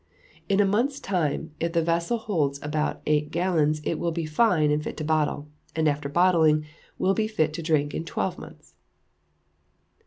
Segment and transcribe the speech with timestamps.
[0.49, 4.71] In a month's time, if the vessel holds about eight gallons, it will be fine
[4.71, 6.65] and fit to bottle, and after bottling,
[6.97, 8.73] will be fit to drink in twelve months.